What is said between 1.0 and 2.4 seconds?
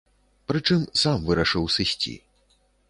сам вырашыў сысці.